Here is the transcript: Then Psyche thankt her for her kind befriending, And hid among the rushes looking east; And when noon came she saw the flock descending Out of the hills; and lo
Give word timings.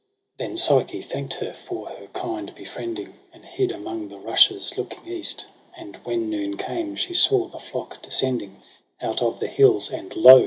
Then 0.37 0.57
Psyche 0.57 1.03
thankt 1.03 1.33
her 1.41 1.53
for 1.53 1.85
her 1.89 2.07
kind 2.07 2.55
befriending, 2.55 3.19
And 3.31 3.45
hid 3.45 3.71
among 3.71 4.07
the 4.07 4.17
rushes 4.17 4.75
looking 4.75 5.07
east; 5.07 5.45
And 5.77 5.97
when 5.97 6.27
noon 6.27 6.57
came 6.57 6.95
she 6.95 7.13
saw 7.13 7.47
the 7.47 7.59
flock 7.59 8.01
descending 8.01 8.63
Out 8.99 9.21
of 9.21 9.39
the 9.39 9.45
hills; 9.47 9.91
and 9.91 10.15
lo 10.15 10.39